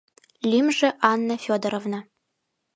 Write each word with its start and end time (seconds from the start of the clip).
Лӱмжӧ 0.49 0.89
Анна 1.11 1.35
Фёдоровна. 1.43 1.99